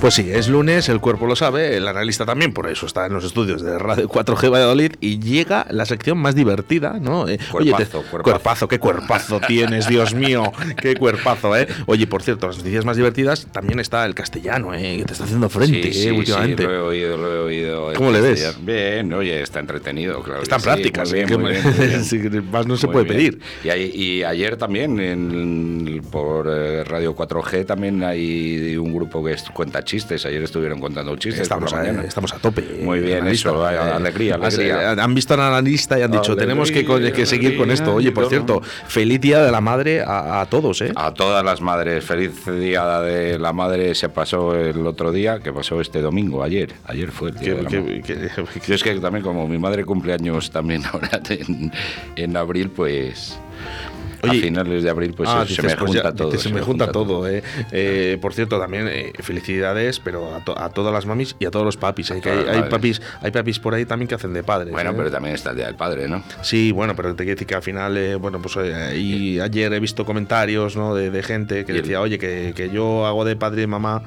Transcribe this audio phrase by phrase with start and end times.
[0.00, 3.12] Pues sí, es lunes, el cuerpo lo sabe, el analista también, por eso está en
[3.12, 7.28] los estudios de Radio 4G Valladolid y llega la sección más divertida, ¿no?
[7.28, 8.22] Eh, oye, te- Cuerpazo, cuerpazo.
[8.22, 11.68] cuerpazo, qué cuerpazo tienes, Dios mío, qué cuerpazo, ¿eh?
[11.84, 14.96] Oye, por cierto, las noticias más divertidas también está el castellano, ¿eh?
[15.00, 16.12] Que te está haciendo frente, Sí, sí, ¿eh?
[16.12, 16.62] Últimamente.
[16.62, 17.92] sí, lo he oído, lo he oído.
[17.94, 18.56] ¿Cómo le ves?
[18.64, 20.40] Bien, oye, está entretenido, claro.
[20.42, 22.04] Está en sí, prácticas, bien, muy Que- bien, muy bien.
[22.06, 23.40] sí, que más no se Muy puede pedir.
[23.64, 23.68] Y,
[24.02, 29.84] y ayer también, en- por eh, Radio 4G, también hay un grupo que es- cuenta
[29.90, 30.24] chistes.
[30.24, 31.42] Ayer estuvieron contando chistes.
[31.42, 32.62] Estamos a, estamos a tope.
[32.82, 33.48] Muy bien, analista.
[33.50, 34.92] eso, vaya, alegría, alegría.
[34.92, 37.94] eh, Han visto al analista y han dicho, Alegría, tenemos que, que seguir con esto.
[37.94, 40.92] Oye, por cierto, feliz día de la madre a, a todos, ¿eh?
[40.96, 45.52] A todas las madres, feliz día de la madre se pasó el otro día, que
[45.52, 46.72] pasó este domingo, ayer.
[46.86, 48.02] Ayer fue el día Que- de la madre.
[48.66, 51.72] Yo es que también como mi madre cumple años también ahora en,
[52.16, 53.38] en abril, pues
[54.22, 56.30] Oye, a finales de abril pues Ah, se, dices, me pues junta ya, todo.
[56.30, 57.42] dices, se me junta todo, eh.
[57.72, 61.50] Eh, Por cierto, también eh, felicidades, pero a, to- a todas las mamis y a
[61.50, 62.10] todos los papis.
[62.10, 64.72] eh, que hay, las hay papis, hay papis por ahí también que hacen de padres.
[64.72, 66.22] Bueno, pero también está el Día del Padre, ¿no?
[66.42, 68.56] Sí, bueno, pero te quiero decir que al final, bueno, pues
[68.96, 70.94] y ayer he visto comentarios ¿no?
[70.94, 74.02] de, de gente que decía, oye, que, que yo hago de padre y mamá,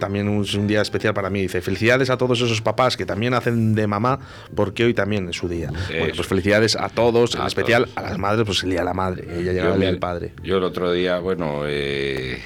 [0.00, 1.42] también un- es un día especial para mí.
[1.42, 4.18] Dice, felicidades a todos esos papás que también hacen de mamá,
[4.54, 5.70] porque hoy también es su día.
[5.88, 7.96] Bueno, pues felicidades a todos, en especial todos.
[7.96, 9.24] a las madres, pues el día de la madre.
[9.44, 10.32] Yo el padre.
[10.42, 12.40] Yo otro día, bueno, eh,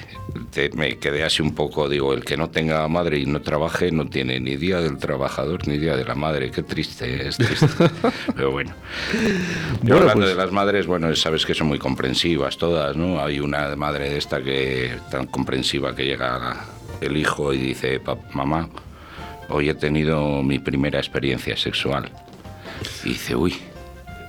[0.51, 3.91] te- me quedé así un poco, digo, el que no tenga madre y no trabaje
[3.93, 6.51] no tiene ni día del trabajador ni día de la madre.
[6.51, 7.67] Qué triste, es triste.
[8.37, 8.73] Pero bueno.
[9.83, 13.20] Hablando pues- de las madres, bueno, sabes que son muy comprensivas todas, ¿no?
[13.20, 16.65] Hay una madre de esta que tan comprensiva que llega
[17.01, 18.69] el hijo y dice, "Pa- mamá,
[19.48, 22.11] hoy he tenido mi primera experiencia sexual.
[23.05, 23.55] Y dice, uy,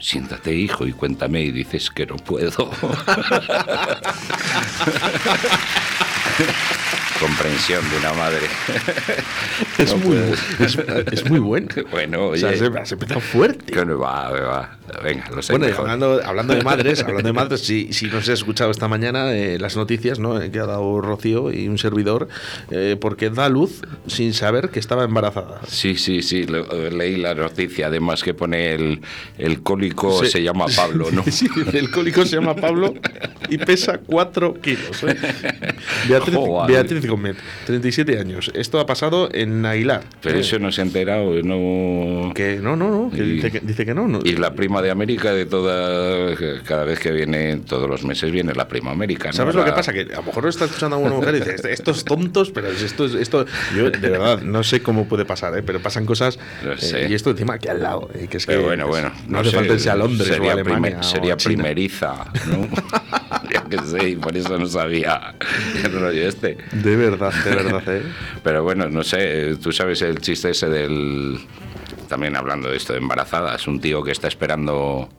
[0.03, 2.69] siéntate hijo y cuéntame y dices que no puedo.
[7.23, 8.47] Comprensión de una madre.
[9.77, 10.17] Es, No muy,
[10.59, 10.77] es,
[11.11, 11.67] es muy bueno.
[11.91, 12.57] Bueno, O sea, oye.
[12.57, 13.71] se, has empezado fuerte.
[13.71, 14.77] Que no va, va.
[15.03, 15.53] Venga, lo sé.
[15.53, 15.81] Bueno, mejor.
[15.89, 19.33] hablando, hablando de madres, hablando de madres, si, si no se ha escuchado esta mañana
[19.33, 20.41] eh, las noticias ¿no?
[20.41, 22.27] Eh, que ha dado Rocío y un servidor,
[22.71, 25.61] eh, porque da luz sin saber que estaba embarazada.
[25.67, 29.01] Sí, sí, sí, leí la noticia, además que pone el,
[29.37, 30.29] el cólico Sí.
[30.31, 31.23] se llama Pablo, ¿no?
[31.31, 32.93] Sí, el cólico se llama Pablo
[33.53, 35.03] y pesa 4 kilos.
[35.03, 35.15] ¿eh?
[36.09, 36.71] Beatriz, Joder.
[36.71, 38.51] Beatriz Gómez, 37 años.
[38.53, 40.03] Esto ha pasado en Aguilar.
[40.21, 40.41] Pero ¿eh?
[40.41, 42.31] eso no se ha enterado, no...
[42.33, 44.07] Que no, no, no, que Y- dice que, dice que no.
[44.07, 44.19] no.
[44.23, 46.35] Y la prima de América de toda...
[46.65, 49.33] Cada vez que viene, todos los meses viene la prima América, ¿no?
[49.33, 49.93] ¿Sabes lo La- que pasa?
[49.93, 52.69] Que a lo mejor lo está escuchando alguna mujer y dice, "Est- estos tontos, pero
[52.69, 53.45] es- esto es esto.
[53.75, 55.63] Yo, de verdad, no sé cómo puede pasar, ¿eh?
[55.63, 56.39] pero pasan cosas.
[56.63, 57.07] Lo eh, sé.
[57.09, 58.09] y esto encima aquí al lado.
[58.15, 59.11] eh, que es Pero que, bueno, bueno.
[59.27, 60.75] No, hace sé, falta irse a Londres o a sería Alemania.
[60.79, 61.55] primer- o a sería China.
[61.55, 62.67] primeriza, ¿no?
[63.53, 65.35] Yo qué sé, y por eso no sabía
[65.83, 66.57] el rollo este.
[66.71, 68.03] De verdad, de verdad, ¿eh?
[68.43, 71.39] Pero bueno, no sé, tú sabes el chiste ese del...
[72.07, 75.09] También hablando de esto de embarazadas, un tío que está esperando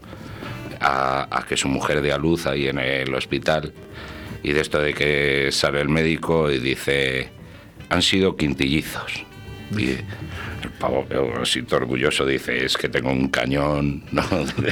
[0.80, 3.72] a, a que su mujer dé a luz ahí en el hospital
[4.42, 7.31] y de esto de que sale el médico y dice,
[7.88, 9.25] han sido quintillizos.
[9.79, 11.07] Y el pavo,
[11.41, 14.25] así orgulloso, dice, es que tengo un cañón, ¿no?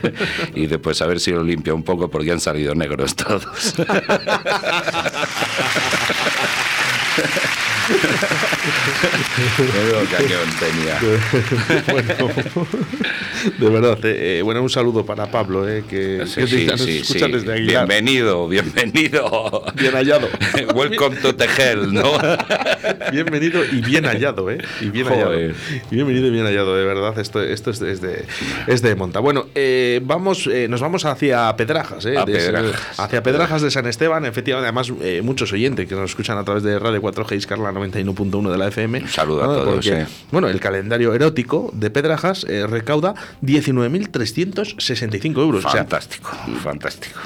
[0.55, 3.75] Y después a ver si lo limpia un poco porque han salido negros todos.
[11.91, 12.09] Bueno,
[13.59, 16.81] de verdad, eh, eh, bueno, un saludo para Pablo, eh, que, Sí, que sí, nos
[16.81, 17.87] sí, escucha desde Aguilar.
[17.89, 19.65] Bienvenido, bienvenido.
[19.75, 20.29] Bien hallado.
[20.75, 22.13] Welcome to the hell, ¿no?
[23.13, 24.59] Bienvenido y bien hallado, ¿eh?
[24.81, 25.27] Y bien Joder.
[25.27, 25.55] hallado.
[25.91, 27.19] Bienvenido y bien hallado, de verdad.
[27.19, 28.25] Esto, esto es, de, es de,
[28.69, 29.19] es de monta.
[29.21, 32.11] Bueno, eh, vamos, eh, nos vamos hacia Pedrajas, ¿eh?
[32.27, 33.01] De- Pedrajas.
[33.01, 34.25] hacia Pedrajas de San Esteban.
[34.25, 38.51] Efectivamente, además, eh, muchos oyentes que nos escuchan a través de Radio 4G Iscarla 91.1
[38.51, 39.01] de la FM.
[39.01, 40.07] Un saludo a todos, eh.
[40.31, 45.65] Bueno, el calendario erótico de Pedrajas eh, recauda 19.365 euros.
[45.65, 46.31] O sea, Fantástico,
[46.63, 47.21] fantástico.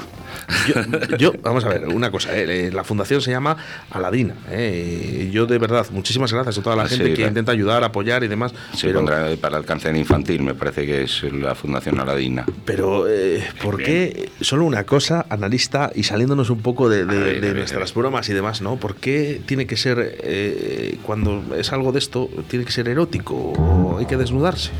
[0.67, 3.57] Yo, yo- vamos a ver, una cosa, eh, la fundación se llama
[3.91, 4.33] Aladina.
[4.49, 7.51] eh, yo de verdad, muchísimas gracias a toda la Ah, gente sí, que la- intenta
[7.51, 8.53] ayudar, apoyar y demás.
[8.73, 12.45] Sí, pero, contra- para el cáncer infantil, me parece que es la Fundación Aladina.
[12.65, 17.41] pero eh, ¿por qué solo una cosa, analista, y saliéndonos un poco de, de- ver,
[17.41, 18.77] de nuestras bromas y demás, ¿no?
[18.77, 23.35] ¿Por qué tiene que ser, eh, cuando es algo de esto, tiene que ser erótico
[23.35, 24.71] o hay que desnudarse?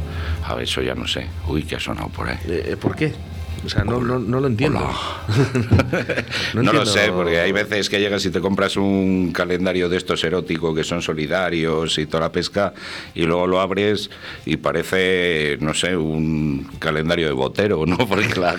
[0.45, 1.27] A ver, eso ya no sé.
[1.47, 2.37] Uy, que ha sonado por ahí.
[2.47, 3.13] Eh, ¿Por qué?
[3.67, 4.79] O sea, no, no, no lo entiendo.
[6.53, 10.23] no, lo sé, porque hay veces que llegas y te compras un calendario de estos
[10.23, 12.73] eróticos que son solidarios y toda la pesca,
[13.13, 14.09] y luego lo abres
[14.45, 17.97] y parece, no sé, un calendario de botero, ¿no?
[18.07, 18.55] Porque la-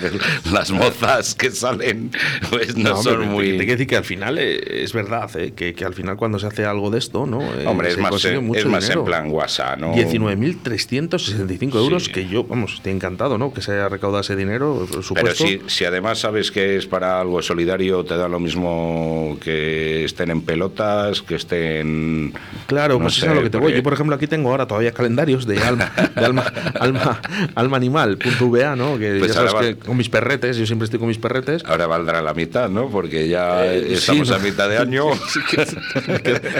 [0.52, 2.10] las mozas que salen
[2.50, 3.44] pues no, hombre, son te- muy...
[3.52, 6.38] Te, quiero decir que al final eh, es verdad, eh, que, que al final cuando
[6.38, 7.40] se hace algo de esto, ¿no?
[7.54, 9.94] Eh, Hombre, es más, en- mucho es más en plan WhatsApp, ¿no?
[9.94, 12.12] 19.365 euros, Sí.
[12.12, 13.54] que yo, vamos, estoy encantado, ¿no?
[13.54, 15.66] Que se haya recaudado ese dinero, por Pero supuesto.
[15.68, 20.30] si, si además sabes que es para algo solidario, te da lo mismo que estén
[20.30, 22.32] en pelotas, que estén...
[22.66, 23.72] Claro, no pues sé, eso es a lo que te voy.
[23.74, 26.44] Yo, por ejemplo, aquí tengo ahora todavía calendarios de alma, de alma,
[26.80, 27.20] alma,
[27.54, 28.98] almaanimal.va, ¿no?
[28.98, 31.64] Que Pues ya sabes va- que con mis perretes, yo siempre estoy con mis perretes.
[31.64, 32.88] Ahora valdrá la mitad, ¿no?
[32.90, 35.06] Porque ya Eh, estamos sí, a mitad de año.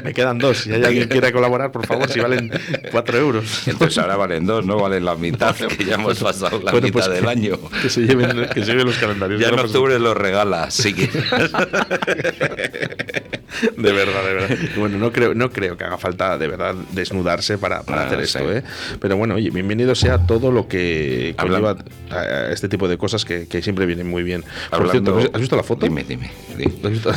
[0.05, 0.59] Me, quedan, dos.
[0.59, 2.51] Si hay alguien que quiera colaborar, por favor, si valen
[2.91, 3.67] cuatro euros.
[3.69, 7.01] Entonces ahora valen dos, no valen la mitad, que ya hemos pasado la Bueno, mitad
[7.05, 7.59] pues del que- año.
[7.83, 9.41] Que se lleven, que se lleven los calendarios.
[9.41, 11.15] Ya en octubre los regalas, si quieres.
[13.77, 14.57] De verdad, de verdad.
[14.77, 18.19] Bueno, no creo, no creo que haga falta de verdad desnudarse para, para Ah, hacer
[18.27, 18.39] sí.
[18.39, 18.63] esto, ¿eh?
[19.01, 21.77] Pero bueno, oye, bienvenido sea todo lo que conlleva
[22.53, 24.43] este tipo de cosas que, que siempre vienen muy bien.
[24.71, 25.87] Por Hablando- cierto, ¿has visto la foto?
[25.87, 26.31] Dime, dime.
[26.57, 26.65] di.
[26.85, 27.11] ¿Has visto?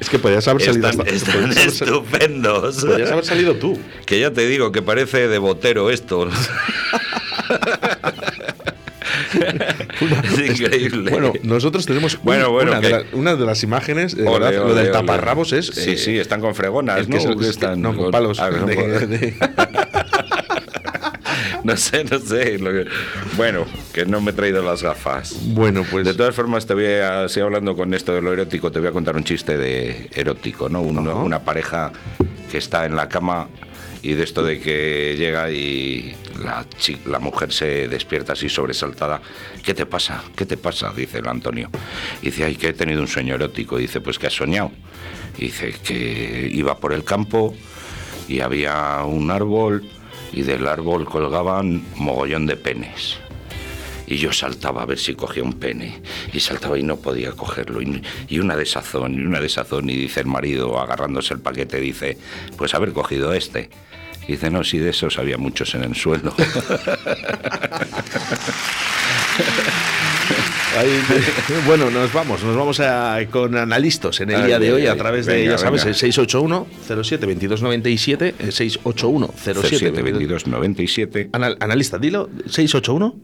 [0.00, 0.88] Es que podías haber salido.
[0.88, 2.84] Están, hasta- están podías haber estupendos.
[2.84, 3.78] podías haber salido tú.
[4.06, 6.28] Que ya te digo que parece de botero esto.
[10.24, 11.10] es increíble.
[11.10, 14.26] Bueno, nosotros tenemos un- Bueno, bueno, una, de que- la- una de las imágenes, de
[14.26, 14.92] Ole, verdad, lo del ole.
[14.92, 15.66] taparrabos es.
[15.66, 17.18] Sí, eh, sí, están con fregonas, es que ¿no?
[17.18, 17.80] es- ¿O qué es que- están?
[17.82, 18.40] no, con palos.
[18.40, 19.34] Ah, de- de-
[21.64, 22.58] No sé, no sé.
[22.58, 22.86] lo que-
[23.36, 25.34] Bueno, que no me he traído las gafas.
[25.46, 26.04] Bueno, pues.
[26.04, 28.88] De todas formas, te voy a, si hablando con esto de lo erótico, te voy
[28.88, 30.80] a contar un chiste de erótico, ¿no?
[30.82, 31.06] Un-.
[31.08, 31.92] Una pareja
[32.50, 33.48] que está en la cama
[34.02, 36.14] y de esto de que llega y
[37.06, 39.22] la, mujer se despierta así sobresaltada.
[39.62, 40.24] ¿Qué te pasa?
[40.34, 40.92] ¿Qué te pasa?
[40.94, 41.70] Dice el Antonio.
[42.20, 43.78] Y dice, ay, que he tenido un sueño erótico.
[43.78, 44.72] Dice, pues que has soñado.
[45.38, 47.54] Dice que iba por el campo
[48.28, 49.88] y había un árbol
[50.32, 53.18] y del árbol colgaban mogollón de penes.
[54.08, 56.02] Y yo saltaba a ver si cogía un pene.
[56.32, 57.80] Y saltaba y no podía cogerlo.
[57.80, 59.88] Y, y una desazón, y una desazón.
[59.88, 62.18] Y dice el marido, agarrándose el paquete, dice,
[62.56, 63.70] pues haber cogido este.
[64.28, 66.34] Y dice, no, si de esos había muchos en el suelo.
[70.78, 71.00] Ahí-
[71.66, 74.86] bueno, nos vamos, nos vamos a- con analistas en el Ay, día de ay, hoy
[74.86, 75.90] a través de, Venga, ya sabes, venga.
[75.90, 76.66] el 681
[77.04, 83.14] 07 2297 el 681 07 07 22 97 Anal- analista, dilo, 681.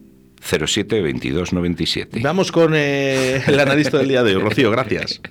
[0.41, 2.21] 07 22 97.
[2.23, 5.21] Vamos con eh, el analista del día de hoy, Rocío, gracias.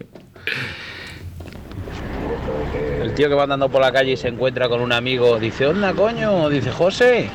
[3.01, 5.67] El tío que va andando por la calle y se encuentra con un amigo, dice,
[5.67, 7.29] onda coño, dice José,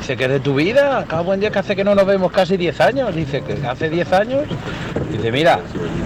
[0.00, 2.30] dice que es de tu vida, cada buen día que hace que no nos vemos
[2.32, 4.42] casi 10 años, dice que hace 10 años,
[5.10, 5.60] dice mira,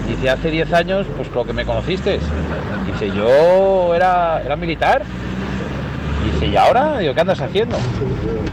[0.07, 2.19] dice hace 10 años, pues lo que me conociste,
[2.85, 5.03] dice yo era, era militar,
[6.25, 7.77] dice y ahora, digo, ¿qué andas haciendo?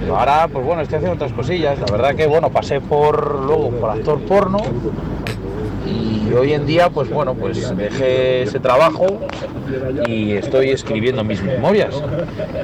[0.09, 3.91] Ahora, pues bueno, estoy haciendo otras cosillas, la verdad que bueno, pasé por luego por
[3.91, 4.59] actor porno,
[6.31, 9.21] y hoy en día, pues bueno, pues dejé ese trabajo
[10.07, 11.95] y estoy escribiendo mis memorias.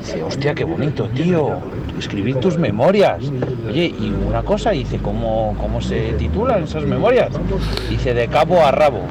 [0.01, 1.59] Dice, hostia, qué bonito, tío,
[1.99, 3.25] escribir tus memorias.
[3.69, 7.31] Oye, y una cosa, dice, ¿cómo, cómo se titulan esas memorias?
[7.91, 9.03] Dice, de cabo a rabo.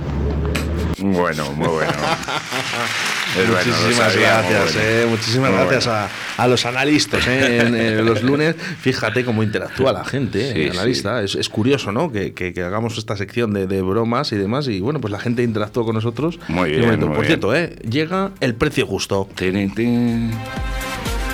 [0.99, 1.91] Bueno, muy bueno.
[3.35, 4.79] Bueno, muchísimas gracias, bueno.
[4.89, 8.55] eh, muchísimas gracias a, a los analistas eh, en, eh, los lunes.
[8.55, 11.21] Fíjate cómo interactúa la gente, eh, Sí, el analista.
[11.23, 12.11] Es, es curioso, ¿no?
[12.11, 14.67] Que, que- que hagamos esta sección de, de bromas y demás.
[14.67, 16.39] Y bueno, pues la gente interactúa con nosotros.
[16.47, 17.25] Muy bien, muy Por bien.
[17.27, 19.27] cierto, eh, llega el precio justo.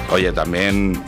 [0.09, 1.01] Oye, también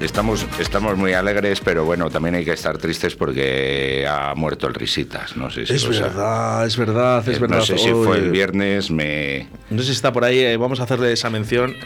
[0.00, 4.74] estamos, estamos muy alegres, pero bueno, también hay que estar tristes porque ha muerto el
[4.74, 5.36] Risitas.
[5.36, 7.58] No sé si Es verdad, es verdad, es Eh, verdad.
[7.58, 9.48] No sé si fue el viernes, me...
[9.70, 11.74] No sé si está por ahí, eh, vamos a hacerle esa mención.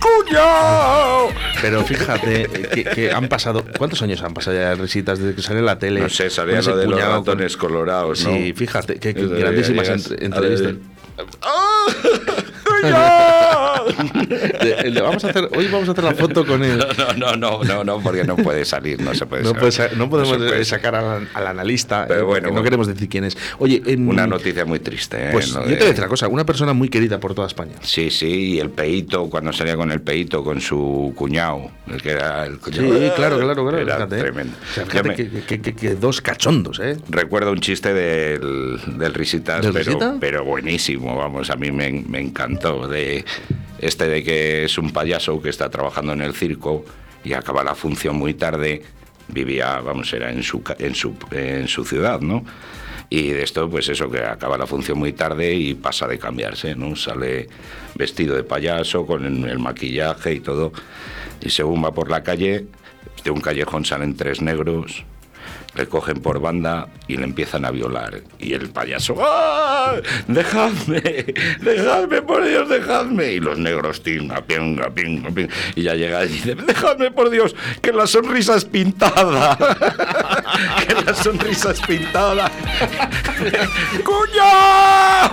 [0.00, 1.30] ¡Cuño!
[1.60, 3.64] Pero fíjate eh, que, que han pasado.
[3.78, 6.00] ¿Cuántos años han pasado ya risitas desde que sale en la tele?
[6.00, 8.34] No sé, salía lo de los con- ratones colorados, ¿no?
[8.34, 10.78] Sí, fíjate, que, grandísimas llegas entre-
[11.16, 11.86] a-
[15.02, 16.78] vamos a hacer, hoy vamos a hacer la foto con él.
[17.16, 19.96] No, no, no, no, no, porque no puede salir, no se puede No, salir.
[19.98, 23.24] no podemos puede eh, sacar al, al analista, Pero eh, bueno, no queremos decir quién
[23.24, 23.36] es.
[23.58, 25.28] Oye, en- Una noticia muy triste, ¿eh?
[25.32, 27.72] pues yo te voy a decir una cosa, una persona muy querida por toda España.
[27.82, 32.10] Sí, sí, y el peito, cuando salía con el peito, con su cuñado, el que
[32.10, 33.78] era el Sí, claro, claro, claro.
[33.78, 34.20] Era fíjate, eh.
[34.20, 34.56] tremendo.
[34.70, 36.96] O sea, Yo fíjate me- que, que- que- que dos cachondos, ¿eh?
[37.08, 40.16] Recuerdo un chiste del, del Risitas, ¿Del pero, Risita?
[40.20, 42.86] pero buenísimo, vamos, a mí me, me encantó.
[42.88, 43.24] De
[43.84, 46.84] este de que es un payaso que está trabajando en el circo
[47.22, 48.82] y acaba la función muy tarde
[49.28, 52.44] vivía, vamos, era en su, en su, en su ciudad, ¿no?
[53.10, 56.74] Y de esto, pues eso, que acaba la función muy tarde y pasa de cambiarse,
[56.74, 56.96] ¿no?
[56.96, 57.48] Sale
[57.94, 60.72] vestido de payaso, con el maquillaje y todo.
[61.42, 62.66] Y según va por la calle,
[63.22, 65.04] de un callejón salen tres negros,
[65.74, 68.22] le cogen por banda y le empiezan a violar.
[68.38, 69.96] Y el payaso, ¡ah!
[70.28, 71.00] ¡Dejadme!
[71.60, 73.32] ¡Dejadme, por Dios, dejadme!
[73.32, 75.52] Y los negros, tinga, pinga, pinga, pinga.
[75.74, 77.54] Y ya llega y dice, ¡dejadme, por Dios!
[77.82, 79.56] ¡Que la sonrisa es pintada!
[80.86, 82.50] ¡Que la sonrisa es pintada!
[84.04, 85.30] ¡Cuña!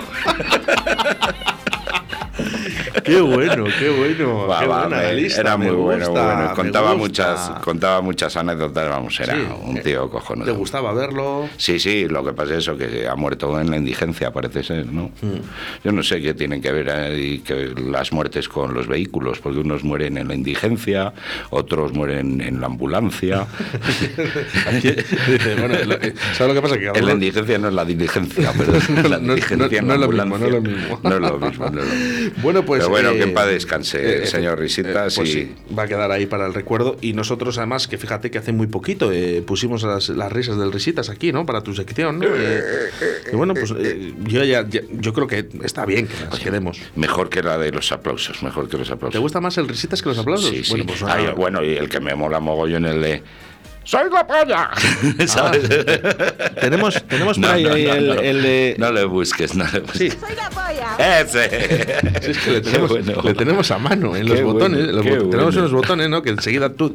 [3.04, 4.46] Qué bueno, qué bueno.
[4.58, 6.54] Qué buena me- lista, era muy bueno, gusta, bueno.
[6.54, 10.44] Contaba muchas, contaba muchas anécdotas, vamos, era Sí, un eh, tío cojonudo.
[10.46, 11.48] ¿Te gustaba verlo?
[11.56, 14.86] Sí, sí, lo que pasa es eso, que ha muerto en la indigencia, parece ser,
[14.86, 15.10] ¿no?
[15.22, 15.84] Mm.
[15.84, 19.58] Yo no sé qué tienen que ver ahí que las muertes con los vehículos, porque
[19.60, 21.12] unos mueren en la indigencia,
[21.50, 23.46] otros mueren en la ambulancia.
[24.72, 26.78] Dice, bueno, lo- eh, ¿sabes lo que pasa?
[26.78, 29.66] Que en la indigencia no es la diligencia, pero es la No- no- no la
[29.66, 30.38] es lo mismo, ambulancia.
[30.38, 31.00] no es lo mismo.
[31.02, 32.32] No es lo mismo, no es lo mismo.
[32.42, 32.81] Bueno, pues.
[32.82, 35.14] Pero bueno, que en eh, paz descanse, eh, señor eh, Risitas.
[35.14, 36.96] pues y- sí, va a quedar ahí para el recuerdo.
[37.00, 40.72] Y nosotros, además, que fíjate que hace muy poquito eh, pusimos las, las risas del
[40.72, 41.46] Risitas aquí, ¿no?
[41.46, 42.26] Para tu sección, ¿no?
[42.34, 42.60] Eh,
[43.32, 46.78] y bueno, pues eh, yo ya, ya- yo creo que está bien que las quedemos.
[46.96, 49.12] Mejor que la de los aplausos, mejor que los aplausos.
[49.12, 50.50] ¿Te gusta más el Risitas que los aplausos?
[50.50, 50.70] Sí, sí.
[50.70, 51.32] Bueno, pues nada.
[51.34, 53.22] bueno, y el que me mola mogollón el de...
[53.84, 54.70] ¡Soy la polla!
[54.72, 55.26] Ah.
[55.26, 55.68] ¿Sabes?
[56.60, 58.12] tenemos, tenemos por No, ahí, no, ahí no, el, no.
[58.14, 58.74] el de.
[58.78, 60.12] No le busques, no le busques.
[60.12, 60.18] Sí.
[60.20, 61.20] Soy la polla.
[61.20, 62.22] ¡Ese!
[62.22, 63.22] Sí, es que le tenemos, bueno.
[63.22, 64.78] le tenemos a mano en Qué los botones.
[64.86, 65.58] bueno, los bot- Tenemos bueno.
[65.60, 66.22] unos botones, ¿no?
[66.22, 66.94] Que enseguida tú.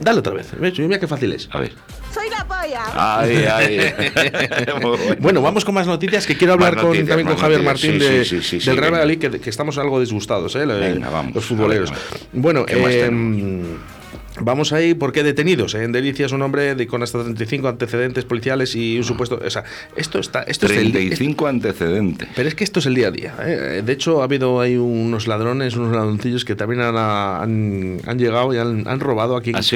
[0.00, 0.46] Dale otra vez.
[0.58, 0.78] ¿ves?
[0.78, 1.48] Mira qué fácil es.
[1.52, 1.72] A ver.
[2.14, 2.82] Soy la polla.
[2.94, 3.94] Ay, ay.
[4.80, 4.98] Bueno.
[5.20, 7.62] Bueno, vamos con más noticias que quiero hablar con, noticias, también con Javier.
[7.62, 8.92] Martín Sí, de, sí, sí, sí, del sí, Real.
[8.92, 10.64] Valladolid, que, que estamos algo disgustados, ¿eh?
[10.66, 11.90] Venga, vamos, los futboleros.
[11.90, 11.98] ver.
[12.32, 13.10] Bueno, ¿Qué más eh,
[14.40, 15.84] Vamos ahí porque detenidos ¿eh?
[15.84, 19.40] en Delicias un hombre de, con hasta 35 antecedentes policiales y un supuesto.
[19.44, 19.64] O sea,
[19.96, 20.42] esto está.
[20.42, 22.28] Esto es el- 35 antecedentes.
[22.36, 23.34] pero es que esto es el día a día.
[23.44, 23.82] ¿eh?
[23.84, 28.52] De hecho, ha habido ahí unos ladrones, unos ladroncillos que también han, han, han llegado
[28.54, 29.72] y han, han robado aquí en Ah, los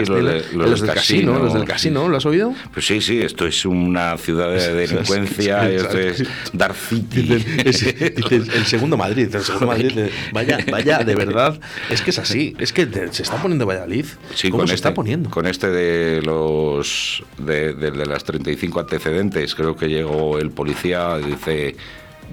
[0.80, 2.08] del casino, casino, los del casino.
[2.08, 2.54] ¿lo has oído?
[2.72, 7.22] Pues sí, sí, esto es una ciudad de delincuencia, esto es Dark City.
[7.22, 9.92] Dicen, es- dicen, el segundo Madrid, el segundo Madrid.
[10.32, 11.58] Vaya, vaya, de verdad,
[11.90, 12.54] es que es así.
[12.58, 14.06] Es que se está poniendo Valladolid.
[14.34, 15.30] Sí, ¿Cómo con se este, está poniendo?
[15.30, 21.18] con este de los de, de- de las 35 antecedentes, creo que llegó el policía
[21.20, 21.76] y dice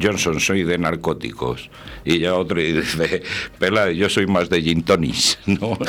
[0.02, 1.70] Johnson, soy de narcóticos.
[2.06, 3.24] Y ya otro y dice,
[3.58, 5.78] Pela, yo soy más de gin tonics", ¿no?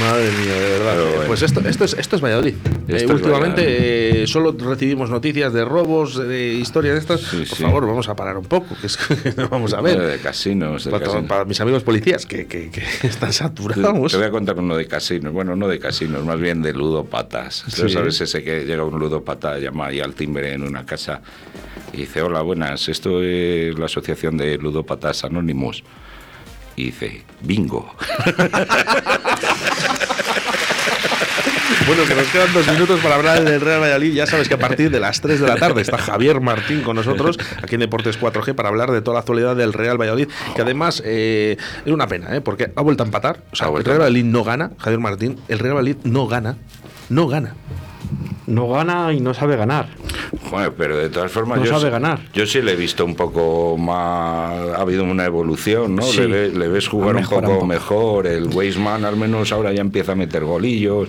[0.00, 0.96] Madre mía, de verdad.
[1.10, 1.22] Bueno.
[1.26, 2.54] Pues esto, esto, es, esto es Valladolid.
[2.88, 7.20] Eh, es últimamente eh, solo recibimos noticias de robos, de historias de estas.
[7.20, 7.62] Sí, Por sí.
[7.62, 9.98] favor, vamos a parar un poco, que es que vamos a ver.
[10.00, 10.84] De casinos.
[10.84, 11.26] de Para, casinos.
[11.26, 14.14] para mis amigos policías que, que- que están Te saturados.
[14.14, 17.64] voy a contar uno de casinos, bueno, no de casinos, más bien de ludopatas.
[17.68, 17.88] Sí.
[17.88, 21.20] ¿Sabes ese que llega un ludopata, llama ahí al timbre en una casa
[21.92, 25.82] y dice, hola, buenas, esto es la Asociación de Ludópatas Anónimos.
[26.76, 27.92] Y dice, bingo.
[31.88, 34.12] Bueno, que nos quedan dos minutos para hablar del Real Valladolid.
[34.12, 36.96] Ya sabes que a partir de las 3 de la tarde está Javier Martín con
[36.96, 40.28] nosotros aquí en Deportes 4G para hablar de toda la actualidad del Real Valladolid.
[40.54, 41.56] Que además eh,
[41.86, 42.42] es una pena, ¿eh?
[42.42, 43.42] porque ha vuelto a empatar.
[43.52, 45.40] O sea, el Real Valladolid no gana, Javier Martín.
[45.48, 46.58] El Real Valladolid no gana.
[47.08, 47.54] No gana.
[48.46, 49.88] No gana y no sabe ganar.
[50.50, 52.18] Bueno, pero de todas formas No yo, sabe sí- ganar.
[52.32, 56.02] yo sí le he visto un poco más, ha habido una evolución, ¿no?
[56.02, 56.20] Sí.
[56.20, 57.66] le, ve- le ves jugar poco, un poco.
[57.66, 61.08] mejor, el Weisman al menos ahora ya empieza a meter golillos,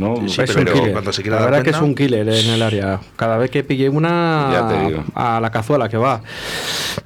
[0.00, 0.16] ¿no?
[0.28, 0.92] Sí, es pero un killer.
[0.92, 3.00] cuando se quiera la dar verdad que es un killer en el área.
[3.16, 4.48] Cada vez que pille una
[5.14, 6.22] a la cazuela que va.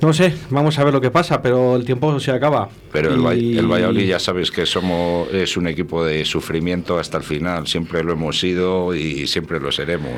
[0.00, 2.68] No sé, vamos a ver lo que pasa, pero el tiempo se acaba.
[2.92, 7.24] Pero Y- el Valladolid ya sabes que somos es un equipo de sufrimiento hasta el
[7.24, 7.66] final.
[7.66, 10.12] Siempre lo hemos sido y siempre lo seremos.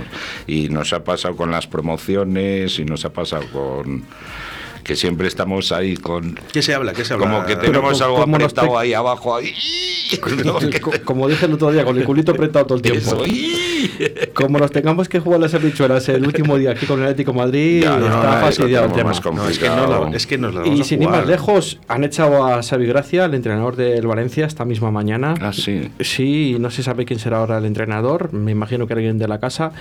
[0.46, 4.04] Y nos ha pasado con las promociones y nos ha pasado con
[4.86, 6.92] que siempre estamos ahí con ¿Qué se habla?
[6.92, 7.26] ¿Qué se habla?
[7.26, 9.52] como que tenemos algo apretado ahí abajo ahí.
[11.04, 13.24] Como dije el otro día, con el culito apretado todo el tiempo.
[14.34, 17.38] Como nos tengamos que jugar las habichuelas el último día aquí con el Atlético de
[17.38, 19.12] Madrid, Ya, no, está no, fastidiado el tema.
[19.34, 21.26] No, es que no, lo- es que nos lo vamos Y a sin ir más
[21.26, 25.34] lejos, han echado a Xavi Gracia, el entrenador del Valencia, esta misma mañana.
[25.40, 25.90] Ah, sí.
[26.00, 29.40] Sí, no se sabe quién será ahora el entrenador, me imagino que alguien de la
[29.40, 29.72] casa.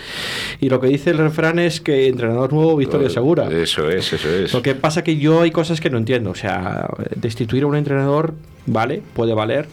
[0.59, 3.50] Y lo que dice el refrán es que entrenador nuevo, victoria segura.
[3.51, 4.53] Eso es, eso es.
[4.53, 6.31] Lo que pasa que yo hay cosas que no entiendo.
[6.31, 8.33] O sea, destituir a un entrenador,
[8.65, 9.67] vale, puede valer,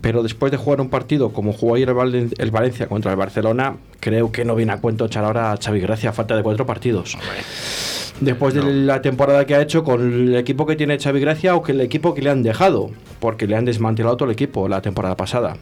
[0.00, 3.16] pero después de jugar un partido como jugó ayer el, Valen- el Valencia contra el
[3.16, 6.42] Barcelona, creo que no viene a cuento echar ahora a Xavi Gracia a falta de
[6.42, 7.16] cuatro partidos.
[8.20, 11.62] Después de la temporada que ha hecho con el equipo que tiene Xavi Gracia o
[11.62, 14.82] que el equipo que le han dejado, porque le han desmantelado todo el equipo la
[14.82, 15.56] temporada pasada.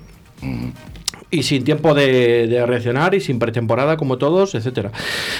[1.30, 4.92] Y sin tiempo de, de reaccionar y sin pretemporada como todos, etcétera.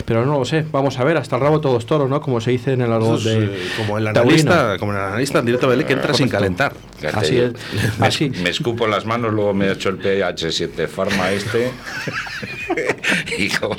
[0.04, 2.20] Pero no lo sé, vamos a ver, hasta el rabo todos toros, ¿no?
[2.20, 4.52] Como se dice en el es, de eh, como el taurino.
[4.52, 6.74] analista, como el analista en directo de que entra sin calentar.
[6.98, 7.52] Fíjate, Así es.
[7.98, 8.30] Me, Así.
[8.42, 11.70] me escupo las manos, luego me echo el PH7 Pharma este.
[13.38, 13.76] y como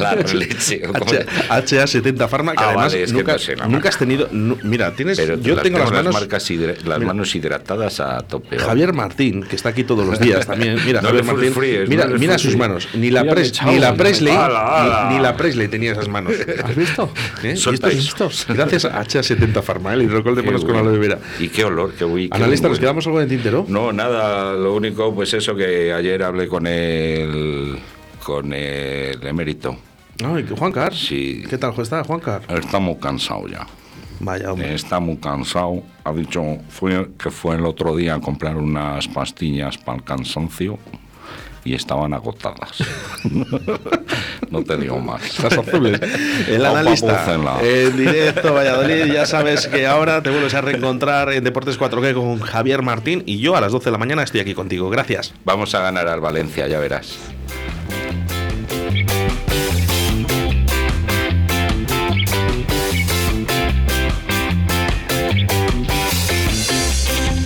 [0.00, 0.82] la leche.
[0.88, 3.66] o como- H- HA70 Pharma, que Ah, además vale, es que nunca, no sé la
[3.68, 4.28] nunca has tenido.
[4.32, 5.18] mira, tienes.
[5.18, 6.12] Pero yo las tengo las manos.
[6.14, 7.06] marcas hidra- las Mira.
[7.08, 8.58] manos hidratadas a tope.
[8.58, 10.78] Javier Martín, que está aquí todos los días también.
[10.84, 11.52] Mira, No Javier Martín.
[11.52, 12.88] fríes, mira no mira sus manos.
[12.94, 14.32] Ni la, Pres- ni la Presley.
[14.32, 16.32] Ni, ni la Presley tenía esas manos.
[16.64, 17.12] ¿Has visto?
[17.42, 17.52] ¿Eh?
[17.52, 18.30] Es- esto.
[18.48, 19.94] Gracias a HA70 Pharma, ¿eh?
[19.96, 21.18] el hidrocol de manos con aloe vera.
[21.38, 23.64] Y qué olor, qué uy, qué Analista, ¿nos quedamos algo de tintero?
[23.68, 27.78] No, nada, lo único, pues eso que ayer hablé con el,
[28.24, 29.76] con el emérito.
[30.24, 30.94] Ay, Juan Car.
[30.94, 31.42] Sí.
[31.48, 32.42] ¿Qué tal está, Juan Car?
[32.48, 33.66] Está muy cansado ya.
[34.20, 34.74] Vaya, hombre.
[34.74, 35.82] Está muy cansado.
[36.04, 40.78] Ha dicho fue, que fue el otro día a comprar unas pastillas para el cansancio
[41.64, 42.78] y estaban agotadas.
[44.50, 45.22] no te digo más.
[46.48, 49.12] El analista en directo Valladolid.
[49.12, 53.38] Ya sabes que ahora te vuelves a reencontrar en Deportes 4G con Javier Martín y
[53.38, 54.90] yo a las 12 de la mañana estoy aquí contigo.
[54.90, 55.34] Gracias.
[55.44, 57.18] Vamos a ganar al Valencia, ya verás.